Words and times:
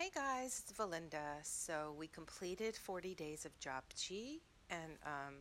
Hey 0.00 0.08
guys, 0.14 0.62
it's 0.64 0.72
Valinda. 0.72 1.42
So 1.42 1.94
we 1.98 2.06
completed 2.06 2.74
40 2.74 3.14
days 3.14 3.44
of 3.44 3.52
Japji, 3.60 4.38
and 4.70 4.92
um, 5.04 5.34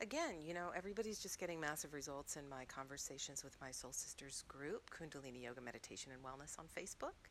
again, 0.00 0.36
you 0.42 0.54
know, 0.54 0.70
everybody's 0.74 1.18
just 1.18 1.38
getting 1.38 1.60
massive 1.60 1.92
results 1.92 2.36
in 2.36 2.48
my 2.48 2.64
conversations 2.64 3.44
with 3.44 3.54
my 3.60 3.70
Soul 3.70 3.92
Sisters 3.92 4.42
group, 4.48 4.88
Kundalini 4.88 5.42
Yoga 5.42 5.60
Meditation 5.60 6.12
and 6.12 6.22
Wellness 6.22 6.58
on 6.58 6.64
Facebook. 6.64 7.28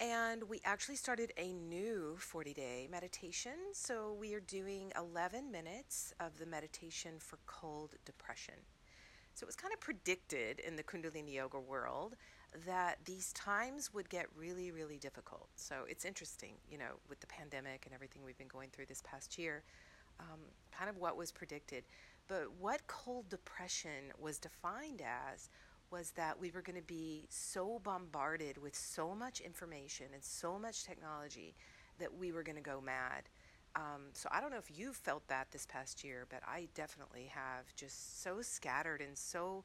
And 0.00 0.44
we 0.44 0.62
actually 0.64 0.96
started 0.96 1.34
a 1.36 1.52
new 1.52 2.16
40 2.18 2.54
day 2.54 2.88
meditation. 2.90 3.52
So 3.74 4.16
we 4.18 4.32
are 4.32 4.40
doing 4.40 4.90
11 4.96 5.52
minutes 5.52 6.14
of 6.18 6.38
the 6.38 6.46
meditation 6.46 7.16
for 7.18 7.38
cold 7.44 7.96
depression. 8.06 8.54
So 9.34 9.44
it 9.44 9.48
was 9.48 9.56
kind 9.56 9.74
of 9.74 9.80
predicted 9.80 10.60
in 10.60 10.76
the 10.76 10.82
Kundalini 10.82 11.34
Yoga 11.34 11.60
world 11.60 12.14
that 12.66 12.98
these 13.04 13.32
times 13.32 13.92
would 13.92 14.08
get 14.08 14.26
really, 14.36 14.70
really 14.70 14.98
difficult. 14.98 15.48
So 15.56 15.84
it's 15.88 16.04
interesting, 16.04 16.54
you 16.70 16.78
know, 16.78 17.00
with 17.08 17.20
the 17.20 17.26
pandemic 17.26 17.82
and 17.84 17.94
everything 17.94 18.22
we've 18.24 18.38
been 18.38 18.48
going 18.48 18.70
through 18.70 18.86
this 18.86 19.02
past 19.02 19.38
year, 19.38 19.64
um, 20.20 20.40
kind 20.76 20.88
of 20.88 20.96
what 20.96 21.16
was 21.16 21.32
predicted. 21.32 21.84
But 22.28 22.44
what 22.60 22.86
cold 22.86 23.28
depression 23.28 24.12
was 24.18 24.38
defined 24.38 25.02
as 25.02 25.48
was 25.90 26.12
that 26.12 26.40
we 26.40 26.50
were 26.50 26.62
going 26.62 26.78
to 26.78 26.86
be 26.86 27.26
so 27.28 27.80
bombarded 27.82 28.58
with 28.58 28.74
so 28.74 29.14
much 29.14 29.40
information 29.40 30.06
and 30.12 30.22
so 30.22 30.58
much 30.58 30.84
technology 30.84 31.54
that 31.98 32.16
we 32.16 32.32
were 32.32 32.42
going 32.42 32.56
to 32.56 32.62
go 32.62 32.80
mad. 32.80 33.24
Um, 33.76 34.02
so 34.12 34.28
I 34.32 34.40
don't 34.40 34.50
know 34.50 34.58
if 34.58 34.70
you've 34.76 34.96
felt 34.96 35.26
that 35.28 35.48
this 35.50 35.66
past 35.66 36.04
year, 36.04 36.26
but 36.30 36.40
I 36.46 36.68
definitely 36.74 37.30
have. 37.34 37.74
Just 37.76 38.22
so 38.22 38.40
scattered 38.40 39.00
and 39.00 39.18
so 39.18 39.64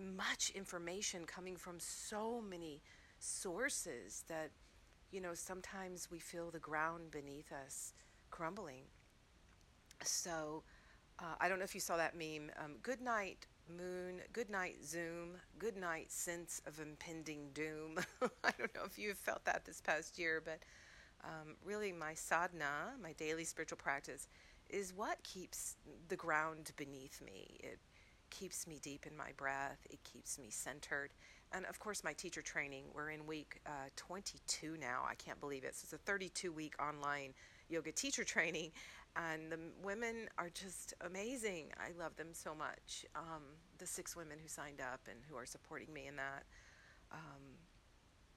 much 0.00 0.50
information 0.54 1.24
coming 1.24 1.56
from 1.56 1.78
so 1.78 2.40
many 2.40 2.82
sources 3.18 4.24
that 4.28 4.50
you 5.10 5.20
know 5.20 5.34
sometimes 5.34 6.10
we 6.10 6.18
feel 6.18 6.50
the 6.50 6.58
ground 6.58 7.10
beneath 7.10 7.52
us 7.52 7.92
crumbling. 8.30 8.84
So 10.02 10.62
uh, 11.18 11.34
I 11.40 11.48
don't 11.48 11.58
know 11.58 11.64
if 11.64 11.74
you 11.74 11.80
saw 11.80 11.96
that 11.96 12.16
meme. 12.16 12.50
Um, 12.62 12.76
good 12.82 13.00
night, 13.00 13.46
moon. 13.68 14.20
Good 14.32 14.50
night, 14.50 14.78
Zoom. 14.84 15.36
Good 15.58 15.76
night, 15.76 16.10
sense 16.10 16.62
of 16.66 16.80
impending 16.80 17.50
doom. 17.52 17.98
I 18.44 18.52
don't 18.58 18.74
know 18.74 18.84
if 18.86 18.98
you've 18.98 19.18
felt 19.18 19.44
that 19.44 19.64
this 19.64 19.80
past 19.80 20.18
year, 20.18 20.42
but 20.44 20.60
um, 21.24 21.56
really 21.64 21.92
my 21.92 22.14
sadhana, 22.14 22.92
my 23.02 23.12
daily 23.12 23.44
spiritual 23.44 23.78
practice, 23.78 24.28
is 24.68 24.94
what 24.94 25.22
keeps 25.22 25.76
the 26.08 26.16
ground 26.16 26.72
beneath 26.76 27.20
me. 27.20 27.58
It 27.60 27.78
keeps 28.30 28.66
me 28.66 28.78
deep 28.82 29.06
in 29.06 29.16
my 29.16 29.30
breath, 29.36 29.86
it 29.90 30.02
keeps 30.04 30.38
me 30.38 30.50
centered. 30.50 31.10
And 31.52 31.66
of 31.66 31.78
course, 31.80 32.04
my 32.04 32.12
teacher 32.12 32.42
training, 32.42 32.84
we're 32.94 33.10
in 33.10 33.26
week 33.26 33.60
uh, 33.66 33.88
22 33.96 34.76
now. 34.80 35.02
I 35.08 35.14
can't 35.16 35.40
believe 35.40 35.64
it. 35.64 35.74
So 35.74 35.84
it's 35.84 35.92
a 35.92 35.98
32 35.98 36.52
week 36.52 36.74
online 36.80 37.34
yoga 37.68 37.92
teacher 37.92 38.24
training, 38.34 38.70
and 39.16 39.50
the 39.50 39.58
women 39.82 40.28
are 40.38 40.50
just 40.50 40.94
amazing. 41.04 41.66
I 41.76 41.90
love 42.00 42.16
them 42.16 42.28
so 42.32 42.54
much. 42.54 43.04
Um, 43.16 43.42
the 43.78 43.86
six 43.86 44.14
women 44.14 44.38
who 44.40 44.48
signed 44.48 44.80
up 44.80 45.00
and 45.08 45.18
who 45.28 45.36
are 45.36 45.46
supporting 45.46 45.92
me 45.92 46.06
in 46.06 46.16
that. 46.16 46.44
Um, 47.12 47.58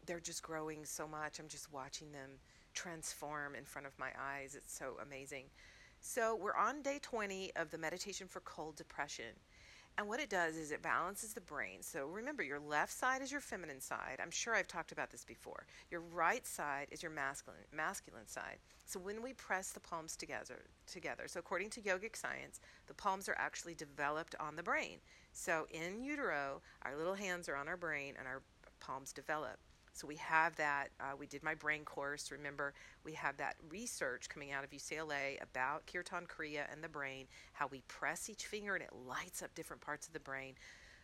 they're 0.05 0.19
just 0.19 0.43
growing 0.43 0.83
so 0.83 1.07
much. 1.07 1.39
I'm 1.39 1.47
just 1.47 1.71
watching 1.71 2.11
them 2.11 2.31
transform 2.73 3.55
in 3.55 3.63
front 3.63 3.87
of 3.87 3.97
my 3.99 4.09
eyes. 4.19 4.55
It's 4.55 4.75
so 4.75 4.97
amazing. 5.01 5.45
So, 6.01 6.35
we're 6.35 6.55
on 6.57 6.81
day 6.81 6.99
20 7.01 7.51
of 7.55 7.71
the 7.71 7.77
meditation 7.77 8.27
for 8.27 8.41
cold 8.41 8.75
depression. 8.75 9.35
And 9.97 10.07
what 10.07 10.19
it 10.19 10.29
does 10.29 10.57
is 10.57 10.71
it 10.71 10.81
balances 10.81 11.33
the 11.33 11.41
brain. 11.41 11.81
So 11.81 12.07
remember, 12.07 12.41
your 12.41 12.59
left 12.59 12.91
side 12.91 13.21
is 13.21 13.31
your 13.31 13.41
feminine 13.41 13.79
side. 13.79 14.17
I'm 14.19 14.31
sure 14.31 14.55
I've 14.55 14.67
talked 14.67 14.91
about 14.91 15.11
this 15.11 15.23
before. 15.23 15.67
Your 15.91 16.01
right 16.01 16.45
side 16.47 16.87
is 16.89 17.03
your 17.03 17.11
masculine 17.11 17.59
masculine 17.71 18.27
side. 18.27 18.57
So 18.85 18.99
when 18.99 19.21
we 19.21 19.33
press 19.33 19.71
the 19.71 19.79
palms 19.79 20.15
together, 20.15 20.63
together. 20.87 21.25
So 21.27 21.39
according 21.39 21.69
to 21.71 21.81
yogic 21.81 22.15
science, 22.15 22.59
the 22.87 22.95
palms 22.95 23.29
are 23.29 23.35
actually 23.37 23.75
developed 23.75 24.35
on 24.39 24.55
the 24.55 24.63
brain. 24.63 24.97
So 25.31 25.67
in 25.69 26.03
utero, 26.03 26.61
our 26.81 26.97
little 26.97 27.15
hands 27.15 27.47
are 27.47 27.55
on 27.55 27.67
our 27.67 27.77
brain 27.77 28.15
and 28.17 28.27
our 28.27 28.41
palms 28.79 29.13
develop. 29.13 29.59
So 29.93 30.07
we 30.07 30.15
have 30.17 30.55
that. 30.55 30.89
Uh, 30.99 31.15
we 31.17 31.27
did 31.27 31.43
my 31.43 31.53
brain 31.53 31.85
course. 31.85 32.31
Remember, 32.31 32.73
we 33.03 33.13
have 33.13 33.37
that 33.37 33.55
research 33.69 34.27
coming 34.27 34.51
out 34.51 34.63
of 34.63 34.71
UCLA 34.71 35.41
about 35.41 35.85
Kirtan 35.85 36.25
Kriya 36.25 36.71
and 36.71 36.83
the 36.83 36.89
brain, 36.89 37.27
how 37.53 37.67
we 37.67 37.81
press 37.87 38.29
each 38.29 38.47
finger 38.47 38.73
and 38.73 38.83
it 38.83 38.91
lights 39.07 39.43
up 39.43 39.53
different 39.53 39.81
parts 39.81 40.07
of 40.07 40.13
the 40.13 40.19
brain. 40.19 40.55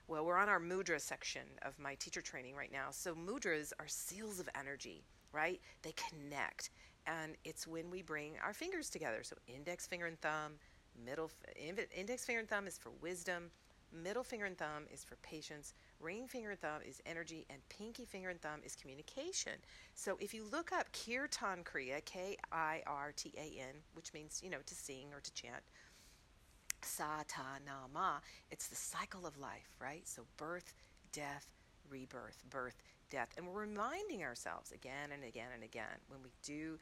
Well, 0.08 0.26
we're 0.26 0.38
on 0.38 0.50
our 0.50 0.60
mudra 0.60 1.00
section 1.00 1.44
of 1.62 1.78
my 1.78 1.94
teacher 1.96 2.22
training 2.22 2.56
right 2.56 2.72
now. 2.72 2.88
So 2.90 3.14
mudras 3.14 3.72
are 3.80 3.88
seals 3.88 4.40
of 4.40 4.50
energy, 4.60 5.04
right? 5.32 5.62
They 5.84 5.94
connect. 6.10 6.72
And 7.06 7.36
it's 7.46 7.68
when 7.68 7.92
we 7.92 8.02
bring 8.02 8.34
our 8.44 8.54
fingers 8.54 8.90
together. 8.90 9.22
So 9.22 9.36
index 9.48 9.86
finger 9.86 10.08
and 10.08 10.20
thumb, 10.20 10.54
middle 11.06 11.30
index 11.96 12.26
finger 12.26 12.40
and 12.40 12.50
thumb 12.50 12.66
is 12.66 12.78
for 12.78 12.92
wisdom, 13.02 13.52
Middle 13.92 14.24
finger 14.24 14.46
and 14.46 14.58
thumb 14.58 14.86
is 14.94 15.04
for 15.04 15.16
patience. 15.18 15.74
Ring 16.00 16.28
finger 16.28 16.52
and 16.52 16.60
thumb 16.60 16.82
is 16.88 17.02
energy, 17.06 17.46
and 17.50 17.60
pinky 17.70 18.06
finger 18.06 18.30
and 18.30 18.42
thumb 18.42 18.62
is 18.64 18.76
communication. 18.76 19.54
So 19.96 20.18
if 20.20 20.34
you 20.34 20.44
look 20.52 20.72
up 20.72 20.88
Kirtan 20.94 21.64
Kriya, 21.64 22.06
K 22.06 22.38
I 22.52 22.84
R 22.86 23.12
T 23.16 23.34
A 23.38 23.62
N, 23.62 23.76
which 23.94 24.14
means, 24.14 24.42
you 24.44 24.50
know, 24.50 24.60
to 24.66 24.76
sing 24.76 25.08
or 25.14 25.20
to 25.20 25.34
chant, 25.34 25.64
Sa 26.82 27.24
Ta 27.28 27.58
Na 27.66 27.88
Ma, 27.94 28.20
it's 28.52 28.68
the 28.68 28.76
cycle 28.76 29.26
of 29.26 29.38
life, 29.38 29.76
right? 29.82 30.08
So 30.08 30.24
birth, 30.38 30.74
death, 31.12 31.48
rebirth, 31.90 32.44
birth, 32.50 32.82
death. 33.10 33.30
And 33.38 33.48
we're 33.48 33.62
reminding 33.62 34.24
ourselves 34.24 34.72
again 34.72 35.12
and 35.12 35.24
again 35.24 35.50
and 35.54 35.64
again 35.64 36.00
when 36.08 36.22
we 36.24 36.30
do 36.44 36.78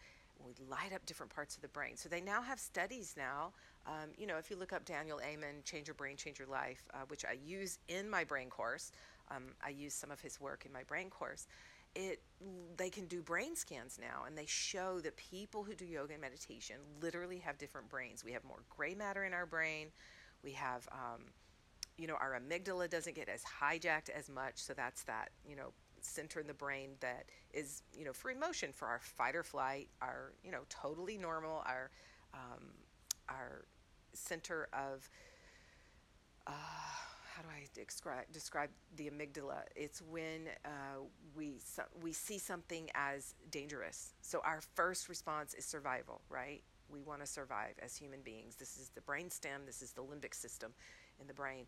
we 0.46 0.53
light 0.70 0.94
up 0.94 1.06
different 1.06 1.34
parts 1.34 1.56
of 1.56 1.62
the 1.62 1.68
brain. 1.68 1.96
So 1.96 2.09
they 2.09 2.22
now 2.22 2.42
have 2.42 2.59
studies 2.59 3.16
now. 3.18 3.52
Um, 3.86 4.09
you 4.18 4.28
know, 4.28 4.38
if 4.38 4.50
you 4.50 4.58
look 4.58 4.74
up 4.74 4.86
Daniel 4.86 5.20
Amen, 5.22 5.56
Change 5.64 5.88
Your 5.88 5.96
Brain, 5.96 6.18
Change 6.18 6.40
Your 6.40 6.48
Life, 6.48 6.86
uh, 6.94 7.00
which 7.08 7.25
I 7.25 7.38
use 7.46 7.80
in 7.88 8.09
my 8.09 8.24
brain 8.24 8.50
course, 8.50 8.92
um, 9.30 9.44
I 9.64 9.70
use 9.70 9.94
some 9.94 10.12
of 10.12 10.22
his 10.22 10.40
work 10.40 10.66
in 10.66 10.74
my 10.74 10.84
brain 10.84 11.09
course. 11.09 11.47
It 11.96 12.22
they 12.76 12.90
can 12.90 13.08
do 13.08 13.22
brain 13.22 13.56
scans 13.56 13.97
now, 14.00 14.26
and 14.28 14.38
they 14.38 14.46
show 14.46 15.00
that 15.00 15.16
people 15.18 15.64
who 15.64 15.74
do 15.74 15.86
yoga 15.86 16.14
and 16.14 16.22
meditation 16.22 16.76
literally 17.02 17.40
have 17.40 17.58
different 17.58 17.90
brains. 17.90 18.24
We 18.24 18.34
have 18.34 18.44
more 18.44 18.64
gray 18.70 18.94
matter 18.94 19.24
in 19.24 19.34
our 19.34 19.46
brain. 19.46 19.88
We 20.44 20.52
have 20.52 20.88
um, 20.92 21.24
you 21.97 22.08
know, 22.08 22.16
our 22.16 22.40
amygdala 22.40 22.90
doesn't 22.90 23.16
get 23.16 23.28
as 23.28 23.44
hijacked 23.44 24.09
as 24.09 24.30
much. 24.30 24.53
So 24.56 24.74
that's 24.74 25.03
that, 25.03 25.30
you 25.47 25.56
know, 25.56 25.74
center 26.02 26.40
in 26.40 26.47
the 26.47 26.53
brain 26.53 26.91
that 27.00 27.25
is, 27.53 27.84
you 27.94 28.06
know, 28.06 28.13
for 28.13 28.31
emotion, 28.31 28.72
for 28.74 28.88
our 28.88 29.00
fight 29.00 29.35
or 29.35 29.44
flight, 29.44 29.90
our, 30.02 30.34
you 30.44 30.52
know, 30.52 30.62
totally 30.69 31.18
normal, 31.18 31.63
our, 31.66 31.91
um, 32.34 32.63
our 33.30 33.66
center 34.13 34.68
of, 34.74 35.09
uh, 36.46 36.52
how 37.38 37.44
do 37.44 37.50
I 37.50 37.68
describe 37.74 38.25
describe 38.31 38.69
the 38.96 39.12
amygdala? 39.12 39.62
It's 39.75 40.02
when 40.02 40.47
uh, 40.66 41.03
we 41.35 41.59
so, 41.63 41.84
we 42.02 42.12
see 42.12 42.40
something 42.40 42.90
as 42.96 43.35
dangerous. 43.52 44.14
So 44.22 44.41
our 44.44 44.62
first 44.74 45.08
response 45.08 45.53
is 45.53 45.64
survival, 45.64 46.22
right? 46.29 46.64
We 46.90 47.02
want 47.02 47.22
to 47.22 47.28
survive 47.28 47.75
as 47.84 47.96
human 47.96 48.22
beings. 48.22 48.56
This 48.56 48.78
is 48.78 48.90
the 48.96 49.02
brain 49.02 49.29
stem. 49.29 49.62
This 49.68 49.84
is 49.84 49.91
the 49.91 50.02
limbic 50.02 50.34
system 50.34 50.74
in 51.19 51.28
the 51.28 51.34
brain. 51.34 51.68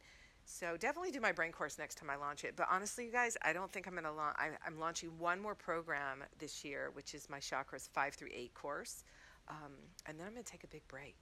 So 0.52 0.76
definitely 0.78 1.12
do 1.12 1.22
my 1.22 1.32
brain 1.32 1.52
course 1.52 1.78
next 1.78 2.00
time 2.00 2.10
I 2.10 2.16
launch 2.16 2.44
it. 2.44 2.56
But 2.56 2.68
honestly, 2.72 3.06
you 3.06 3.12
guys, 3.12 3.38
I 3.44 3.54
don't 3.54 3.72
think 3.72 3.86
I'm 3.86 3.94
going 3.94 4.04
to 4.04 4.12
launch. 4.12 4.36
I'm 4.66 4.80
launching 4.80 5.12
one 5.20 5.40
more 5.40 5.54
program 5.54 6.24
this 6.40 6.66
year, 6.66 6.90
which 6.94 7.14
is 7.14 7.30
my 7.30 7.38
chakras 7.38 7.88
five 7.88 8.16
through 8.16 8.30
eight 8.34 8.56
course, 8.56 9.04
um, 9.48 9.74
and 10.08 10.20
then 10.20 10.26
I'm 10.26 10.34
going 10.34 10.44
to 10.44 10.52
take 10.52 10.64
a 10.64 10.68
big 10.68 10.86
break. 10.88 11.18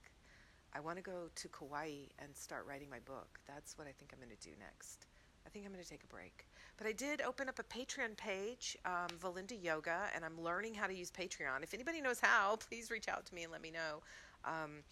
I 0.74 0.80
want 0.80 0.96
to 0.96 1.02
go 1.02 1.28
to 1.34 1.48
Kauai 1.48 2.08
and 2.18 2.34
start 2.34 2.66
writing 2.66 2.88
my 2.88 3.00
book. 3.00 3.38
That's 3.46 3.76
what 3.76 3.86
I 3.86 3.92
think 3.92 4.12
I'm 4.14 4.18
going 4.18 4.34
to 4.34 4.48
do 4.48 4.54
next. 4.58 5.06
I 5.46 5.50
think 5.50 5.66
I'm 5.66 5.72
going 5.72 5.84
to 5.84 5.88
take 5.88 6.04
a 6.04 6.06
break. 6.06 6.46
But 6.78 6.86
I 6.86 6.92
did 6.92 7.20
open 7.20 7.50
up 7.50 7.58
a 7.58 7.64
Patreon 7.64 8.16
page, 8.16 8.78
um, 8.86 9.08
Valinda 9.22 9.62
Yoga, 9.62 10.04
and 10.14 10.24
I'm 10.24 10.40
learning 10.42 10.72
how 10.72 10.86
to 10.86 10.94
use 10.94 11.10
Patreon. 11.10 11.62
If 11.62 11.74
anybody 11.74 12.00
knows 12.00 12.18
how, 12.18 12.56
please 12.68 12.90
reach 12.90 13.08
out 13.08 13.26
to 13.26 13.34
me 13.34 13.42
and 13.42 13.52
let 13.52 13.60
me 13.60 13.70
know. 13.70 14.00
Um, 14.46 14.84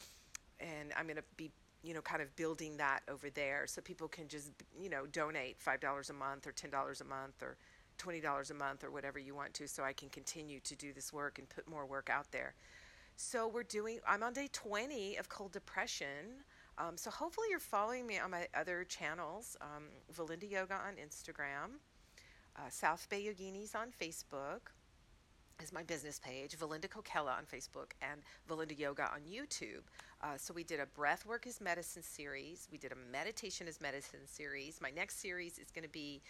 and 0.61 0.93
I'm 0.95 1.05
going 1.05 1.17
to 1.17 1.25
be 1.39 1.51
you 1.83 1.95
know, 1.95 2.01
kind 2.01 2.23
of 2.23 2.35
building 2.37 2.77
that 2.79 3.01
over 3.09 3.31
there 3.31 3.67
so 3.67 3.81
people 3.81 4.09
can 4.09 4.29
just, 4.29 4.51
you 4.79 4.89
know, 4.89 5.07
donate 5.07 5.57
$5 5.59 6.11
a 6.11 6.13
month 6.13 6.47
or 6.47 6.53
$10 6.53 7.01
a 7.01 7.05
month 7.05 7.43
or 7.43 7.57
$20 7.99 8.51
a 8.51 8.55
month 8.55 8.85
or 8.85 8.91
whatever 8.91 9.19
you 9.19 9.35
want 9.35 9.55
to 9.55 9.69
so 9.69 9.83
I 9.83 9.93
can 9.93 10.09
continue 10.09 10.61
to 10.61 10.77
do 10.77 10.93
this 10.93 11.13
work 11.13 11.39
and 11.39 11.49
put 11.49 11.69
more 11.69 11.87
work 11.87 12.11
out 12.11 12.31
there. 12.33 12.55
So 13.17 13.49
we're 13.49 13.63
doing, 13.63 14.01
I'm 14.07 14.23
on 14.23 14.35
day 14.35 14.49
20 14.53 15.17
of 15.17 15.29
cold 15.29 15.53
depression. 15.53 16.45
Um, 16.79 16.97
so 16.97 17.11
hopefully 17.11 17.47
you're 17.51 17.59
following 17.59 18.07
me 18.07 18.19
on 18.19 18.31
my 18.31 18.47
other 18.55 18.85
channels, 18.85 19.57
um, 19.63 19.85
Valinda 20.15 20.51
Yoga 20.51 20.75
on 20.75 20.95
Instagram, 20.97 21.79
uh, 22.57 22.69
South 22.69 23.07
Bay 23.09 23.25
Yoginis 23.25 23.75
on 23.75 23.89
Facebook, 23.91 24.73
is 25.63 25.73
my 25.73 25.83
business 25.83 26.19
page, 26.19 26.57
Valinda 26.59 26.89
Kokella 26.89 27.37
on 27.37 27.45
Facebook, 27.45 27.93
and 28.03 28.21
Valinda 28.49 28.79
Yoga 28.79 29.05
on 29.05 29.21
YouTube. 29.21 29.83
Uh, 30.23 30.37
so 30.37 30.53
we 30.53 30.65
did 30.65 30.81
a 30.81 30.87
Breathwork 30.87 31.47
is 31.47 31.61
Medicine 31.61 32.03
series. 32.03 32.69
We 32.71 32.79
did 32.79 32.93
a 32.93 33.13
Meditation 33.13 33.67
is 33.67 33.81
Medicine 33.81 34.27
series. 34.27 34.81
My 34.81 34.91
next 34.91 35.21
series 35.21 35.59
is 35.59 35.71
going 35.71 35.85
to 35.85 35.91
be 35.91 36.21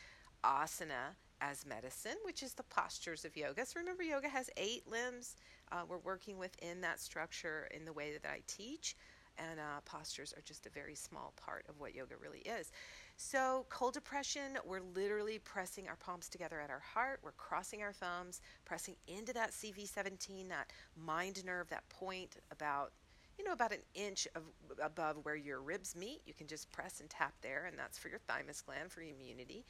asana 0.45 1.15
as 1.41 1.67
medicine, 1.67 2.17
which 2.25 2.43
is 2.43 2.55
the 2.55 2.63
postures 2.65 3.25
of 3.25 3.37
yoga. 3.37 3.67
So 3.67 3.81
remember, 3.81 4.03
yoga 4.03 4.29
has 4.29 4.49
eight 4.57 4.85
limbs. 4.89 5.37
Uh, 5.73 5.83
we're 5.89 5.99
working 5.99 6.39
within 6.39 6.81
that 6.83 7.01
structure 7.01 7.69
in 7.75 7.85
the 7.85 7.93
way 7.93 8.13
that 8.13 8.29
I 8.29 8.41
teach, 8.47 8.97
and 9.39 9.59
uh, 9.59 9.81
postures 9.85 10.33
are 10.35 10.43
just 10.43 10.67
a 10.67 10.71
very 10.71 10.95
small 10.95 11.33
part 11.37 11.65
of 11.69 11.81
what 11.81 11.95
yoga 11.95 12.15
really 12.23 12.41
is. 12.41 12.71
So, 13.19 13.65
cold 13.71 13.95
depression, 13.95 14.59
we're 14.67 14.83
literally 14.95 15.39
pressing 15.39 15.89
our 15.89 15.97
palms 15.97 16.29
together 16.29 16.61
at 16.61 16.69
our 16.69 16.81
heart. 16.81 17.21
We're 17.23 17.33
crossing 17.33 17.83
our 17.83 17.93
thumbs, 17.93 18.43
pressing 18.67 18.95
into 19.09 19.33
that 19.33 19.53
CV17, 19.53 20.49
that 20.51 20.71
mind 21.03 21.43
nerve, 21.45 21.69
that 21.71 21.89
point 21.89 22.37
about 22.51 22.93
you 23.39 23.45
know, 23.45 23.53
about 23.53 23.73
an 23.73 23.83
inch 23.95 24.27
of, 24.35 24.43
above 24.83 25.17
where 25.25 25.37
your 25.37 25.61
ribs 25.61 25.95
meet. 25.95 26.23
You 26.27 26.33
can 26.33 26.47
just 26.47 26.71
press 26.73 27.01
and 27.01 27.11
tap 27.11 27.35
there, 27.43 27.67
and 27.67 27.79
that's 27.79 27.99
for 27.99 28.09
your 28.09 28.19
thymus 28.21 28.63
gland 28.63 28.91
for 28.91 29.03
immunity. 29.03 29.65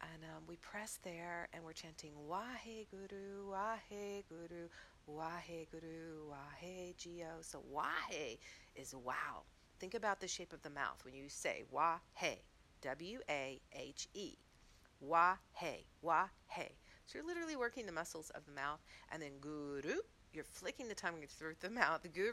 And 0.00 0.24
um, 0.24 0.42
we 0.48 0.56
press 0.56 0.98
there, 1.04 1.48
and 1.52 1.62
we're 1.64 1.72
chanting 1.72 2.12
Wahe 2.28 2.86
Guru, 2.90 3.52
Wahe 3.52 4.24
Guru, 4.28 4.68
Wahe 5.08 5.70
Guru, 5.70 6.28
Wahe 6.28 6.94
Jio. 6.96 7.42
So 7.42 7.62
Wahe 7.72 8.38
is 8.74 8.94
wow. 8.94 9.42
Think 9.78 9.94
about 9.94 10.20
the 10.20 10.28
shape 10.28 10.52
of 10.52 10.62
the 10.62 10.70
mouth 10.70 11.04
when 11.04 11.14
you 11.14 11.28
say 11.28 11.64
Wahe, 11.72 12.38
W 12.84 13.18
A 13.30 13.60
H 13.72 14.08
E. 14.14 14.34
Wahe, 15.02 15.84
Wahe. 16.04 16.68
So 17.06 17.18
you're 17.18 17.26
literally 17.26 17.56
working 17.56 17.86
the 17.86 17.92
muscles 17.92 18.30
of 18.30 18.46
the 18.46 18.52
mouth, 18.52 18.80
and 19.10 19.20
then 19.20 19.32
Guru 19.40 19.96
you're 20.34 20.44
flicking 20.44 20.88
the 20.88 20.94
tongue 20.94 21.14
through 21.28 21.54
the 21.60 21.70
mouth. 21.70 22.02
The 22.02 22.08
guru 22.08 22.32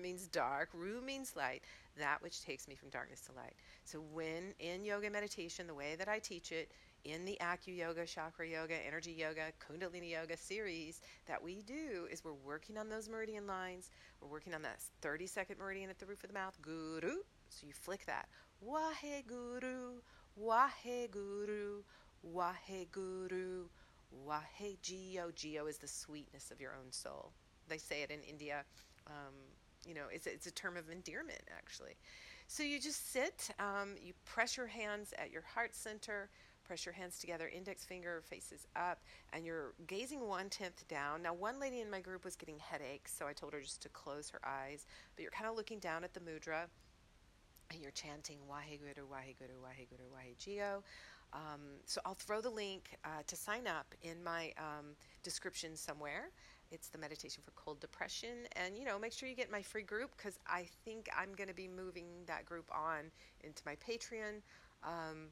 means 0.00 0.28
dark, 0.28 0.68
ru 0.72 1.00
means 1.00 1.34
light, 1.36 1.62
that 1.98 2.22
which 2.22 2.42
takes 2.42 2.68
me 2.68 2.76
from 2.76 2.90
darkness 2.90 3.22
to 3.22 3.32
light. 3.32 3.54
So 3.84 4.00
when 4.12 4.54
in 4.60 4.84
yoga 4.84 5.10
meditation, 5.10 5.66
the 5.66 5.74
way 5.74 5.96
that 5.98 6.08
I 6.08 6.20
teach 6.20 6.52
it, 6.52 6.70
in 7.04 7.24
the 7.24 7.38
Acu 7.40 7.74
Yoga, 7.74 8.04
Chakra 8.04 8.46
Yoga, 8.46 8.74
Energy 8.86 9.12
Yoga, 9.12 9.52
Kundalini 9.58 10.10
Yoga 10.10 10.36
series 10.36 11.00
that 11.26 11.42
we 11.42 11.62
do 11.62 12.06
is 12.10 12.22
we're 12.22 12.34
working 12.44 12.76
on 12.76 12.90
those 12.90 13.08
meridian 13.08 13.46
lines. 13.46 13.90
We're 14.20 14.28
working 14.28 14.54
on 14.54 14.60
that 14.62 14.82
30 15.00 15.26
second 15.26 15.58
meridian 15.58 15.88
at 15.88 15.98
the 15.98 16.04
roof 16.04 16.22
of 16.22 16.28
the 16.28 16.34
mouth, 16.34 16.58
Guru. 16.60 17.16
So 17.50 17.66
you 17.66 17.72
flick 17.72 18.06
that. 18.06 18.28
Wahe 18.66 19.26
Guru, 19.26 20.00
Wahe 20.40 21.10
Guru, 21.10 21.82
Wahe 22.34 22.90
Guru, 22.90 23.66
Wahe 24.26 24.78
Jio. 24.82 25.32
Jio 25.34 25.68
is 25.68 25.78
the 25.78 25.88
sweetness 25.88 26.50
of 26.50 26.60
your 26.60 26.72
own 26.72 26.90
soul. 26.92 27.32
They 27.68 27.78
say 27.78 28.02
it 28.02 28.10
in 28.10 28.20
India. 28.22 28.64
Um, 29.06 29.34
you 29.86 29.94
know, 29.94 30.04
it's, 30.12 30.26
it's 30.26 30.46
a 30.46 30.52
term 30.52 30.76
of 30.76 30.90
endearment, 30.90 31.42
actually. 31.56 31.96
So 32.46 32.62
you 32.62 32.80
just 32.80 33.12
sit, 33.12 33.50
um, 33.58 33.94
you 34.02 34.12
press 34.24 34.56
your 34.56 34.66
hands 34.66 35.14
at 35.18 35.30
your 35.30 35.42
heart 35.42 35.74
center, 35.74 36.28
press 36.64 36.84
your 36.84 36.92
hands 36.92 37.18
together, 37.18 37.50
index 37.54 37.84
finger 37.84 38.22
faces 38.28 38.66
up, 38.76 38.98
and 39.32 39.44
you're 39.46 39.72
gazing 39.86 40.26
one 40.26 40.48
tenth 40.48 40.86
down. 40.88 41.22
Now, 41.22 41.32
one 41.32 41.60
lady 41.60 41.80
in 41.80 41.90
my 41.90 42.00
group 42.00 42.24
was 42.24 42.36
getting 42.36 42.58
headaches, 42.58 43.14
so 43.16 43.26
I 43.26 43.32
told 43.32 43.52
her 43.52 43.60
just 43.60 43.82
to 43.82 43.88
close 43.88 44.30
her 44.30 44.40
eyes, 44.44 44.86
but 45.14 45.22
you're 45.22 45.30
kind 45.30 45.48
of 45.48 45.56
looking 45.56 45.78
down 45.78 46.04
at 46.04 46.12
the 46.12 46.20
mudra 46.20 46.66
and 47.70 47.80
you're 47.80 47.92
chanting 47.92 48.38
Waheguru, 48.50 49.04
Waheguru, 49.10 49.56
Waheguru, 49.62 50.08
Wahejio. 50.12 50.82
Um, 51.32 51.60
so 51.86 52.00
I'll 52.04 52.14
throw 52.14 52.40
the 52.40 52.50
link 52.50 52.96
uh, 53.04 53.22
to 53.26 53.36
sign 53.36 53.66
up 53.66 53.94
in 54.02 54.22
my 54.22 54.52
um, 54.58 54.96
description 55.22 55.76
somewhere. 55.76 56.30
It's 56.72 56.88
the 56.88 56.98
meditation 56.98 57.42
for 57.44 57.50
cold 57.52 57.80
depression, 57.80 58.46
and 58.54 58.76
you 58.76 58.84
know, 58.84 58.98
make 58.98 59.12
sure 59.12 59.28
you 59.28 59.34
get 59.34 59.50
my 59.50 59.62
free 59.62 59.82
group 59.82 60.10
because 60.16 60.38
I 60.46 60.66
think 60.84 61.08
I'm 61.16 61.32
going 61.34 61.48
to 61.48 61.54
be 61.54 61.66
moving 61.66 62.06
that 62.26 62.46
group 62.46 62.70
on 62.72 63.10
into 63.42 63.62
my 63.66 63.74
Patreon, 63.76 64.42
um, 64.84 65.30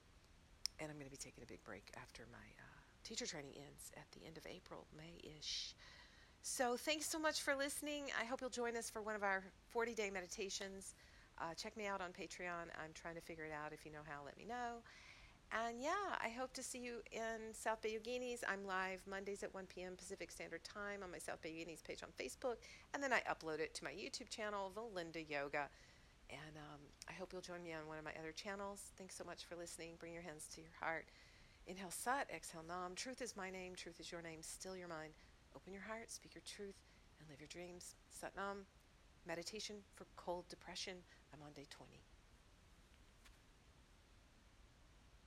and 0.81 0.91
I'm 0.91 0.97
going 0.97 1.07
to 1.07 1.11
be 1.11 1.17
taking 1.17 1.45
a 1.45 1.47
big 1.47 1.63
break 1.65 1.93
after 2.01 2.25
my 2.33 2.39
uh, 2.39 2.79
teacher 3.05 3.27
training 3.27 3.53
ends 3.57 3.93
at 3.97 4.11
the 4.13 4.27
end 4.27 4.37
of 4.37 4.47
April, 4.47 4.87
May-ish. 4.97 5.75
So 6.43 6.77
thanks 6.77 7.09
so 7.09 7.19
much 7.19 7.43
for 7.43 7.55
listening. 7.55 8.05
I 8.21 8.25
hope 8.25 8.41
you'll 8.41 8.51
join 8.51 8.77
us 8.77 8.91
for 8.91 9.03
one 9.03 9.15
of 9.15 9.23
our 9.23 9.45
40-day 9.75 10.11
meditations. 10.11 10.95
Uh, 11.41 11.55
check 11.55 11.77
me 11.77 11.87
out 11.87 12.01
on 12.01 12.11
Patreon. 12.11 12.71
I'm 12.83 12.93
trying 12.95 13.15
to 13.15 13.21
figure 13.21 13.45
it 13.45 13.53
out. 13.53 13.73
If 13.73 13.87
you 13.87 13.93
know 13.93 14.05
how, 14.07 14.25
let 14.25 14.37
me 14.37 14.45
know. 14.45 14.83
And 15.51 15.81
yeah, 15.81 16.19
I 16.23 16.29
hope 16.29 16.53
to 16.55 16.63
see 16.63 16.79
you 16.79 17.01
in 17.11 17.55
South 17.55 17.81
Bay 17.81 17.97
Yoginis. 17.97 18.41
I'm 18.47 18.67
live 18.67 19.01
Mondays 19.09 19.43
at 19.43 19.55
1 19.55 19.65
p.m. 19.67 19.95
Pacific 19.97 20.31
Standard 20.31 20.63
Time 20.63 21.03
on 21.03 21.11
my 21.11 21.19
South 21.19 21.41
Bay 21.41 21.51
Yoginis 21.51 21.83
page 21.83 22.03
on 22.03 22.11
Facebook, 22.21 22.57
and 22.93 23.03
then 23.03 23.13
I 23.15 23.21
upload 23.21 23.61
it 23.61 23.73
to 23.75 23.85
my 23.85 23.91
YouTube 23.91 24.29
channel, 24.29 24.71
Valinda 24.77 25.25
Yoga. 25.27 25.69
And 26.29 26.57
um, 26.59 26.81
I 27.09 27.13
hope 27.13 27.33
you'll 27.33 27.41
join 27.41 27.63
me 27.63 27.73
on 27.73 27.87
one 27.89 27.97
of 27.97 28.05
my 28.05 28.13
other 28.19 28.33
channels. 28.33 28.93
Thanks 28.99 29.17
so 29.17 29.25
much 29.25 29.47
for 29.47 29.57
listening. 29.57 29.95
Bring 29.99 30.13
your 30.13 30.23
hands 30.23 30.49
to 30.55 30.61
your 30.61 30.75
heart. 30.79 31.07
Inhale 31.67 31.91
Sat, 31.91 32.29
exhale 32.35 32.65
Nam. 32.69 32.95
Truth 32.95 33.23
is 33.23 33.35
my 33.37 33.49
name, 33.49 33.75
truth 33.75 34.01
is 34.01 34.13
your 34.13 34.21
name. 34.21 34.41
Still 34.43 34.77
your 34.77 34.89
mind. 34.89 35.13
Open 35.57 35.73
your 35.73 35.83
heart, 35.83 36.13
speak 36.13 36.35
your 36.35 36.43
truth, 36.45 36.77
and 37.21 37.29
live 37.31 37.41
your 37.41 37.49
dreams. 37.49 37.95
Sat 38.11 38.37
Nam. 38.37 38.67
Meditation 39.27 39.77
for 39.95 40.07
cold 40.17 40.45
depression. 40.49 40.97
I'm 41.33 41.43
on 41.43 41.53
day 41.53 41.67
20. 41.69 42.18